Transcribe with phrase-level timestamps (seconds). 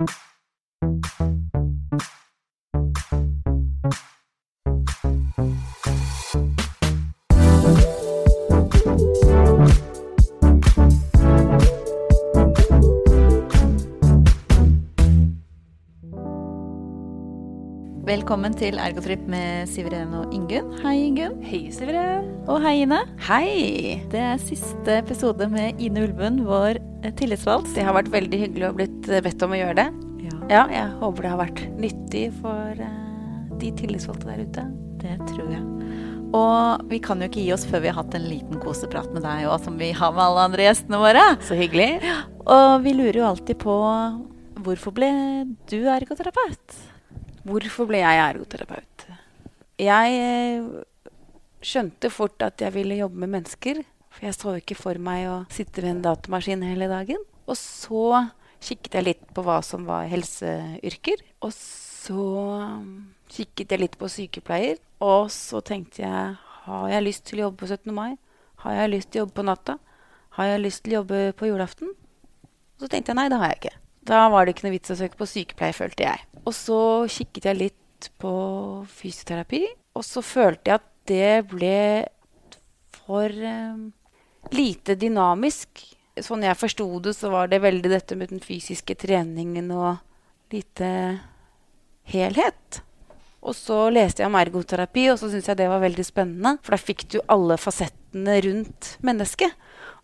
[0.00, 0.10] うん。
[18.10, 20.72] Velkommen til Ergotrip med Siveren og Ingunn.
[20.82, 21.36] Hei, Ingunn.
[21.46, 22.24] Hei, Siveren.
[22.50, 22.98] Og hei, Ine.
[23.22, 24.00] Hei.
[24.10, 27.70] Det er siste episode med Ine Ulven, vår eh, tillitsvalgt.
[27.76, 29.86] Det har vært veldig hyggelig å ha blitt eh, bedt om å gjøre det.
[30.26, 33.00] Ja, Ja, jeg håper det har vært nyttig for eh,
[33.62, 34.66] de tillitsvalgte der ute.
[35.06, 35.62] det tror jeg.
[36.34, 39.22] Og vi kan jo ikke gi oss før vi har hatt en liten koseprat med
[39.22, 41.28] deg òg, som vi har med alle andre gjestene våre.
[41.46, 41.92] Så hyggelig.
[42.42, 43.82] Og vi lurer jo alltid på
[44.66, 45.14] hvorfor ble
[45.70, 46.89] du ergoterapeut?
[47.46, 49.06] Hvorfor ble jeg ergoterapeut?
[49.80, 50.66] Jeg eh,
[51.64, 53.80] skjønte fort at jeg ville jobbe med mennesker.
[54.10, 57.22] For jeg så ikke for meg å sitte ved en datamaskin hele dagen.
[57.46, 58.26] Og så
[58.60, 61.22] kikket jeg litt på hva som var helseyrker.
[61.46, 62.24] Og så
[62.82, 62.96] mm,
[63.32, 64.80] kikket jeg litt på sykepleier.
[65.00, 66.34] Og så tenkte jeg
[66.66, 67.94] har jeg lyst til å jobbe på 17.
[67.96, 68.18] mai?
[68.60, 69.78] Har jeg lyst til å jobbe på natta?
[70.36, 71.94] Har jeg lyst til å jobbe på julaften?
[72.76, 73.76] Og så tenkte jeg nei, det har jeg ikke.
[74.06, 76.24] Da var det ikke noe vits å søke på sykepleie, følte jeg.
[76.44, 78.32] Og så kikket jeg litt på
[78.88, 79.64] fysioterapi,
[79.98, 81.80] og så følte jeg at det ble
[82.94, 83.80] for eh,
[84.54, 85.82] lite dynamisk.
[86.20, 90.00] Sånn jeg forsto det, så var det veldig dette med den fysiske treningen og
[90.52, 90.90] lite
[92.10, 92.80] helhet.
[93.40, 96.56] Og så leste jeg om ergoterapi, og så syntes jeg det var veldig spennende.
[96.64, 99.54] For da fikk du alle fasettene rundt mennesket,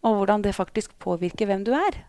[0.06, 2.00] og hvordan det faktisk påvirker hvem du er.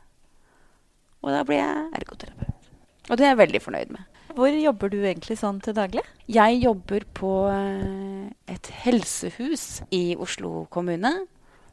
[1.26, 2.70] Og da ble jeg ergoterapeut.
[3.08, 4.04] Og det er jeg veldig fornøyd med.
[4.38, 6.04] Hvor jobber du egentlig sånn til daglig?
[6.30, 11.14] Jeg jobber på eh, et helsehus i Oslo kommune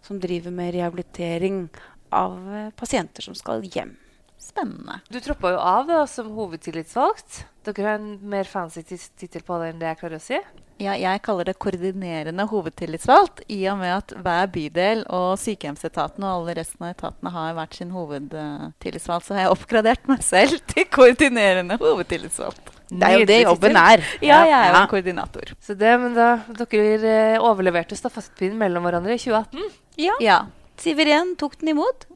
[0.05, 1.67] som driver med rehabilitering
[2.15, 3.97] av eh, pasienter som skal hjem.
[4.41, 5.01] Spennende.
[5.13, 7.45] Du troppa jo av da, som hovedtillitsvalgt.
[7.65, 10.41] Dere har en mer fancy tittel på det enn det jeg klarer å si.
[10.83, 16.33] Ja, jeg kaller det koordinerende hovedtillitsvalgt, i og med at hver bydel og sykehjemsetaten og
[16.41, 20.89] alle resten av etatene har hvert sin hovedtillitsvalgt, så har jeg oppgradert meg selv til
[20.93, 22.73] koordinerende hovedtillitsvalgt.
[22.91, 24.03] Det er jo det jobben er.
[24.23, 24.87] Ja, jeg er jo Ja.
[24.91, 25.55] koordinator.
[25.63, 26.27] Så det, men da,
[26.59, 29.71] dere eh, overleverte stafettpinnen mellom hverandre i 2018.
[29.97, 30.13] Ja.
[30.21, 30.41] Ja,
[30.77, 32.07] Siveren tok den imot.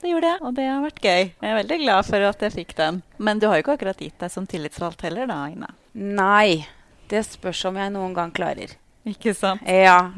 [0.00, 1.22] det gjorde jeg, og det har vært gøy.
[1.42, 3.02] Jeg er veldig glad for at jeg fikk den.
[3.18, 5.68] Men du har jo ikke akkurat gitt deg som tillitsvalgt heller, da, Ina.
[5.94, 6.66] Nei,
[7.10, 8.74] det spørs om jeg noen gang klarer.
[9.06, 9.62] Ikke sant?
[9.62, 10.12] Ja.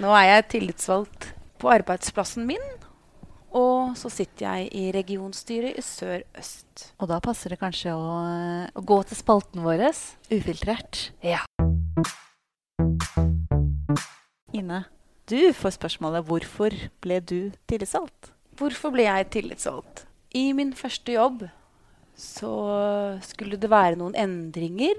[0.00, 2.62] Nå er jeg tillitsvalgt på arbeidsplassen min.
[3.52, 6.86] Og så sitter jeg i regionstyret i Sør-Øst.
[7.04, 8.06] Og da passer det kanskje å
[8.72, 9.84] å gå til spalten vår.
[10.32, 11.10] ufiltrert.
[11.20, 11.44] Ja.
[14.52, 14.84] Ine,
[15.28, 20.06] du får spørsmålet 'Hvorfor ble du tillitsvalgt?' Hvorfor ble jeg tillitsvalgt?
[20.34, 21.48] I min første jobb
[22.16, 24.94] så skulle det være noen endringer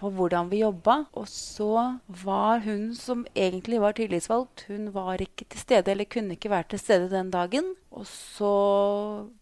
[0.00, 1.04] på hvordan vi jobba.
[1.18, 6.36] Og så var hun som egentlig var tillitsvalgt, hun var ikke til stede eller kunne
[6.36, 7.74] ikke være til stede den dagen.
[7.92, 8.54] Og så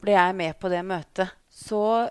[0.03, 1.35] ble jeg med på det møtet.
[1.51, 2.09] Så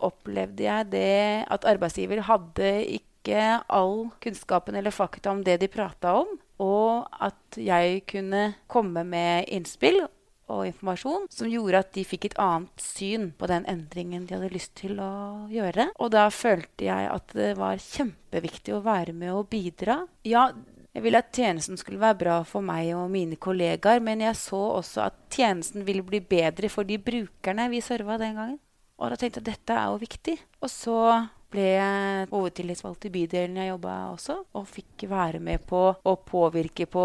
[0.00, 6.14] opplevde jeg det at arbeidsgiver hadde ikke all kunnskapen eller fakta om det de prata
[6.22, 6.38] om.
[6.60, 10.02] Og at jeg kunne komme med innspill
[10.50, 14.52] og informasjon som gjorde at de fikk et annet syn på den endringen de hadde
[14.52, 15.12] lyst til å
[15.52, 15.90] gjøre.
[16.02, 20.02] Og da følte jeg at det var kjempeviktig å være med og bidra.
[20.28, 20.48] Ja,
[20.90, 24.58] jeg ville at tjenesten skulle være bra for meg og mine kollegaer, men jeg så
[24.80, 28.58] også at tjenesten ville bli bedre for de brukerne vi serva den gangen.
[29.00, 30.34] Og da tenkte jeg at dette er jo viktig.
[30.60, 30.96] Og så
[31.50, 31.68] ble
[32.30, 37.04] hovedtillitsvalgt i bydelen jeg jobba også, og fikk være med på å påvirke på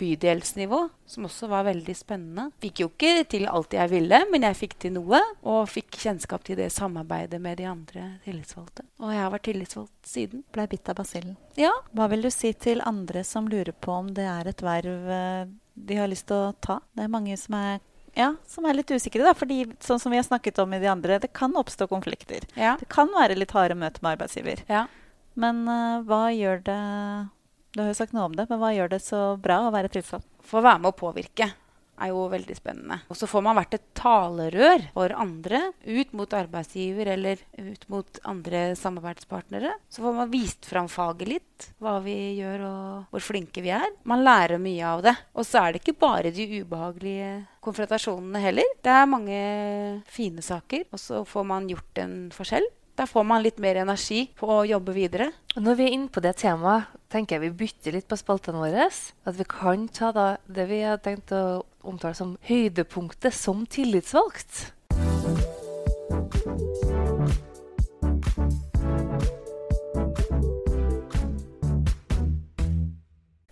[0.00, 2.48] bydelsnivå, som også var veldig spennende.
[2.62, 6.46] Fikk jo ikke til alt jeg ville, men jeg fikk til noe, og fikk kjennskap
[6.46, 8.86] til det samarbeidet med de andre tillitsvalgte.
[9.02, 10.44] Og jeg har vært tillitsvalgt siden.
[10.54, 11.36] Blei bitt av basillen.
[11.60, 11.72] Ja.
[11.94, 15.50] Hva vil du si til andre som lurer på om det er et verv eh,
[15.74, 16.78] de har lyst til å ta?
[16.94, 17.82] Det er mange som er
[18.14, 19.34] ja, som er litt usikre, da.
[19.36, 22.46] Fordi sånn som vi har snakket om i de andre, det kan oppstå konflikter.
[22.58, 22.76] Ja.
[22.80, 24.66] Det kan være litt harde møter med arbeidsgiver.
[24.70, 24.86] ja.
[25.34, 26.78] Men uh, hva gjør det
[27.74, 29.90] Du har jo sagt noe om det, men hva gjør det så bra å være
[29.90, 30.22] tilsatt?
[30.46, 31.48] Få være med å påvirke
[32.00, 33.00] er jo veldig spennende.
[33.10, 38.20] Og så får man vært et talerør for andre ut mot arbeidsgiver eller ut mot
[38.30, 39.74] andre samarbeidspartnere.
[39.88, 43.86] Så får man vist fram faget litt, hva vi gjør og hvor flinke vi er.
[44.08, 45.16] Man lærer mye av det.
[45.34, 47.32] Og så er det ikke bare de ubehagelige
[47.64, 48.74] konfrontasjonene heller.
[48.84, 49.42] Det er mange
[50.10, 52.66] fine saker, og så får man gjort en forskjell.
[52.94, 55.32] Da får man litt mer energi på å jobbe videre.
[55.58, 58.86] Når vi er inne på det temaet, tenker jeg vi bytter litt på spaltene våre.
[58.86, 60.12] At vi kan ta
[60.46, 64.70] det vi har tenkt å omtale som høydepunktet som tillitsvalgt.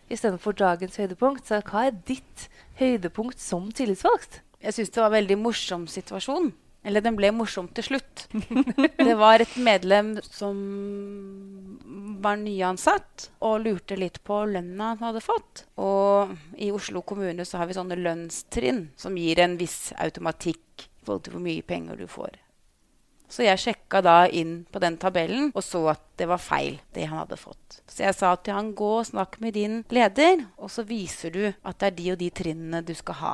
[0.07, 2.47] Istedenfor dagens høydepunkt, så hva er ditt
[2.79, 4.45] høydepunkt som tillitsvalgt?
[4.63, 6.53] Jeg syns det var en veldig morsom situasjon.
[6.83, 8.27] Eller den ble morsom til slutt.
[8.99, 10.59] det var et medlem som
[12.23, 15.67] var nyansatt og lurte litt på lønna han hadde fått.
[15.83, 21.05] Og i Oslo kommune så har vi sånne lønnstrinn som gir en viss automatikk i
[21.07, 22.39] forhold til hvor mye penger du får.
[23.33, 27.07] Så jeg sjekka da inn på den tabellen og så at det var feil, det
[27.09, 27.79] han hadde fått.
[27.89, 31.47] Så jeg sa til han gå og snakk med din leder, og så viser du
[31.49, 33.33] at det er de og de trinnene du skal ha.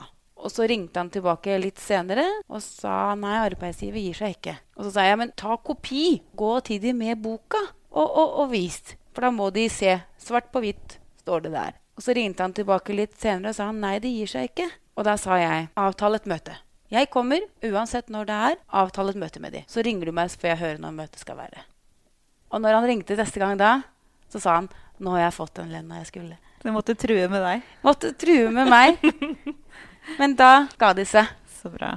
[0.48, 4.54] Og så ringte han tilbake litt senere og sa nei, arbeidsgiver gir seg ikke.
[4.80, 7.60] Og så sa jeg men ta kopi, gå til de med boka
[7.92, 8.80] og, og, og vis.
[9.12, 9.98] For da må de se.
[10.16, 11.76] Svart på hvitt står det der.
[12.00, 14.70] Og så ringte han tilbake litt senere og sa han, nei, det gir seg ikke.
[14.96, 16.56] Og da sa jeg avtale et møte.
[16.88, 19.66] Jeg kommer, uansett når det er, avtale et møte med de.
[19.68, 21.68] Så ringer du meg, så får jeg høre når møtet skal være.
[22.48, 23.74] Og når han ringte neste gang da,
[24.32, 26.38] så sa han nå har jeg fått den lønna jeg skulle.
[26.64, 27.66] Du måtte true med deg.
[27.84, 28.96] Måtte true med meg.
[30.16, 31.28] Men da ga de seg.
[31.58, 31.96] Så bra.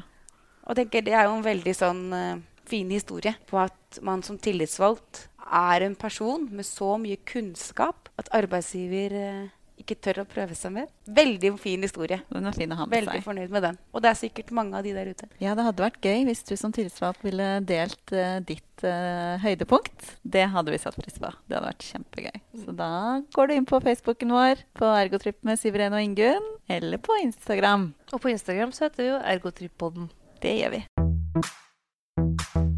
[0.68, 4.40] Og tenker Det er jo en veldig sånn uh, fin historie på at man som
[4.42, 9.50] tillitsvalgt er en person med så mye kunnskap at arbeidsgiver uh,
[9.82, 10.88] ikke tør å prøve seg mer.
[11.10, 12.22] Veldig fin historie.
[12.32, 13.26] Den er fin å ha med Veldig seg.
[13.26, 13.80] fornøyd med den.
[13.92, 15.28] Og det er sikkert mange av de der ute.
[15.44, 20.14] Ja, det hadde vært gøy hvis du som tillitsvalgt ville delt uh, ditt uh, høydepunkt.
[20.24, 21.32] Det hadde vi satt pris på.
[21.48, 22.42] Det hadde vært kjempegøy.
[22.64, 22.92] Så da
[23.36, 27.92] går du inn på Facebooken vår, på Ergotrip med Siveren og Ingunn, eller på Instagram.
[28.12, 30.12] Og på Instagram så heter vi jo Ergotrippodden.
[30.42, 32.71] Det gjør vi.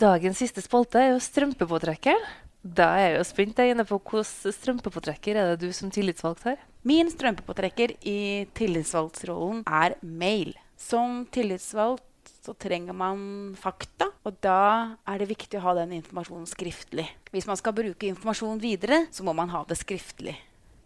[0.00, 2.22] Dagens siste spalte er jo strømpepåtrekkeren.
[2.64, 6.46] Da er jeg jo spent jeg inne på hvilken strømpepåtrekker er det du som tillitsvalgt
[6.48, 6.62] har?
[6.88, 10.54] Min strømpepåtrekker i tillitsvalgtrollen er mail.
[10.80, 16.48] Som tillitsvalgt så trenger man fakta, og da er det viktig å ha den informasjonen
[16.48, 17.04] skriftlig.
[17.34, 20.38] Hvis man skal bruke informasjon videre, så må man ha det skriftlig.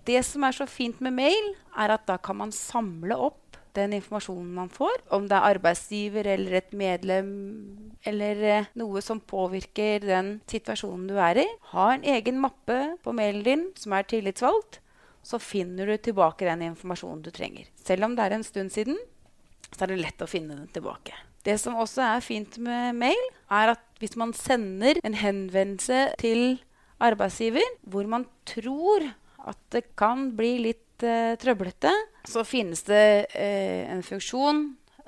[0.04, 3.43] Det som er så fint med mail, er at da kan man samle opp
[3.74, 7.30] den informasjonen man får, om det er arbeidsgiver eller et medlem
[8.06, 11.46] eller eh, noe som påvirker den situasjonen du er i.
[11.72, 14.80] Ha en egen mappe på mailen din som er tillitsvalgt,
[15.24, 17.70] så finner du tilbake den informasjonen du trenger.
[17.80, 18.98] Selv om det er en stund siden,
[19.70, 21.16] så er det lett å finne den tilbake.
[21.44, 26.60] Det som også er fint med mail, er at hvis man sender en henvendelse til
[27.04, 29.10] arbeidsgiver hvor man tror
[29.44, 31.90] at det kan bli litt eh, trøblete,
[32.28, 34.62] så finnes det eh, en funksjon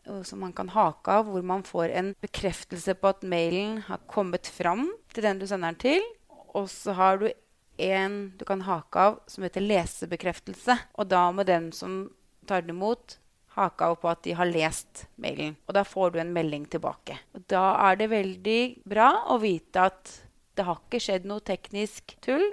[0.05, 4.03] eh, som man kan hake av, hvor man får en bekreftelse på at mailen har
[4.11, 6.09] kommet fram til den du sender den til.
[6.57, 7.29] Og så har du
[7.77, 10.79] en du kan hake av som heter lesebekreftelse.
[10.97, 12.07] Og da må den som
[12.49, 13.19] tar den imot,
[13.57, 15.57] hake av på at de har lest mailen.
[15.67, 17.19] Og da får du en melding tilbake.
[17.37, 20.13] Og da er det veldig bra å vite at
[20.57, 22.45] det har ikke skjedd noe teknisk tull.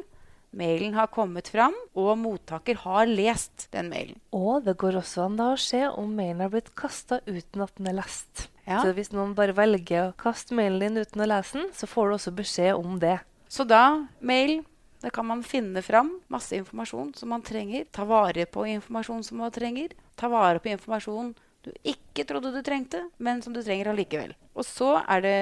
[0.53, 4.19] Mailen har kommet fram, og mottaker har lest den mailen.
[4.35, 7.73] Og det går også an da å se om mailen har blitt kasta uten at
[7.79, 8.47] den er lest.
[8.67, 8.83] Ja.
[8.83, 12.09] Så hvis noen bare velger å kaste mailen din uten å lese den, så får
[12.11, 13.17] du også beskjed om det.
[13.51, 14.61] Så da, mail,
[15.03, 17.89] da kan man finne fram masse informasjon som man trenger.
[17.91, 19.97] Ta vare på informasjon som man trenger.
[20.15, 24.33] Ta vare på informasjon du ikke trodde du trengte, men som du trenger allikevel.
[24.53, 25.37] Og så er det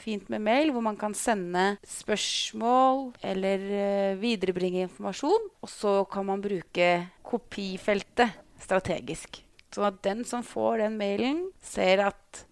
[0.00, 5.48] fint med mail, hvor man kan sende spørsmål eller uh, viderebringe informasjon.
[5.60, 6.90] Og så kan man bruke
[7.26, 9.42] kopifeltet strategisk.
[9.74, 12.44] Sånn at den som får den mailen, ser at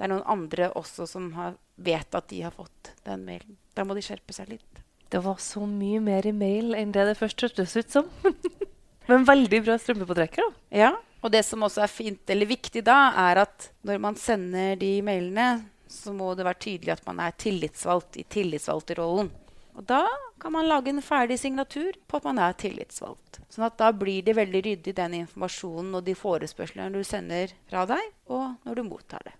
[0.00, 3.58] det er noen andre også som har, vet at de har fått den mailen.
[3.76, 4.80] Da må de skjerpe seg litt.
[5.10, 8.08] Det var så mye mer i mail enn det det først hørtes ut som.
[9.10, 10.58] Men veldig bra strømpepåtrekker, da.
[10.72, 10.90] Ja,
[11.20, 14.94] og det som også er fint, eller viktig da, er at når man sender de
[15.04, 15.50] mailene,
[15.90, 19.30] så må det være tydelig at man er tillitsvalgt i tillitsvalgterollen.
[19.78, 20.04] Og da
[20.40, 23.40] kan man lage en ferdig signatur på at man er tillitsvalgt.
[23.52, 27.84] Sånn at da blir det veldig ryddig den informasjonen og de forespørslene du sender fra
[27.90, 29.36] deg, og når du mottar det.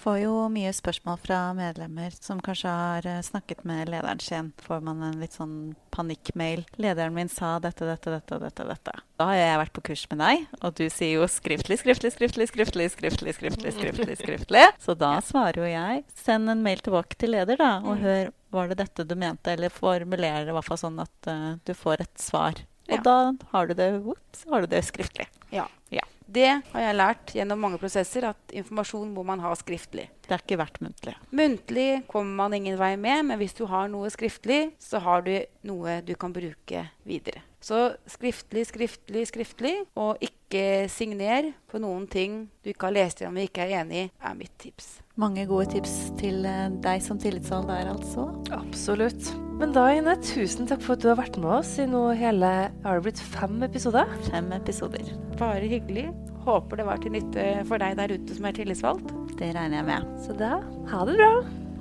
[0.00, 4.50] Får jo mye spørsmål fra medlemmer som kanskje har eh, snakket med lederen sin.
[4.66, 6.64] Får man en litt sånn panikkmail.
[6.76, 8.94] 'Lederen min sa dette, dette, dette, dette.' dette.
[9.20, 12.48] Da har jeg vært på kurs med deg, og du sier jo skriftlig, skriftlig, skriftlig,
[12.50, 14.64] skriftlig, skriftlig, skriftlig, skriftlig, skriftlig.
[14.82, 16.04] Så da svarer jo jeg.
[16.18, 19.72] Send en mail tilbake til leder, da, og hør var det dette du mente, eller
[19.72, 22.58] formulerer det i hvert fall sånn at uh, du får et svar.
[22.90, 23.02] Og Ja.
[23.06, 23.16] da
[23.54, 25.26] har du det, whoops, har du det skriftlig.
[25.54, 25.64] Ja.
[25.94, 26.04] Ja.
[26.26, 30.06] Det har jeg lært gjennom mange prosesser, at informasjon må man ha skriftlig.
[30.24, 31.14] Det er ikke verdt muntlig.
[31.36, 35.34] Muntlig kommer man ingen vei med, men hvis du har noe skriftlig, så har du
[35.68, 37.44] noe du kan bruke videre.
[37.64, 43.40] Så skriftlig, skriftlig, skriftlig, og ikke signer på noen ting du ikke har lest gjennom
[43.40, 44.98] og ikke er enig i, er mitt tips.
[45.20, 48.28] Mange gode tips til eh, deg som tillitsvalgt der, altså.
[48.52, 49.32] Absolutt.
[49.60, 52.50] Men da, Ine, tusen takk for at du har vært med oss i nå hele
[52.84, 54.10] Har det blitt fem episoder?
[54.26, 55.12] Fem episoder.
[55.38, 56.08] Bare hyggelig.
[56.44, 59.14] Håper det var til nytte for deg der ute som er tillitsvalgt.
[59.38, 60.10] Det regner jeg med.
[60.26, 60.58] Så da,
[60.90, 61.32] ha det bra.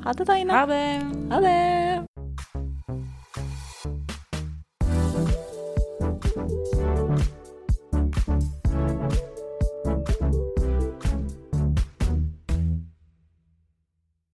[0.06, 0.56] Ha det, da, Ine.
[0.56, 0.84] Ha det!
[1.34, 1.58] Ha det.